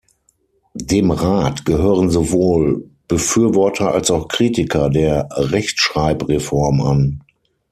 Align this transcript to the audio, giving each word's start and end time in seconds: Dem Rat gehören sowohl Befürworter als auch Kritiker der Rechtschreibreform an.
Dem 0.73 1.11
Rat 1.11 1.63
gehören 1.63 2.09
sowohl 2.09 2.89
Befürworter 3.07 3.93
als 3.93 4.09
auch 4.09 4.29
Kritiker 4.29 4.89
der 4.89 5.29
Rechtschreibreform 5.29 6.81
an. 6.81 7.21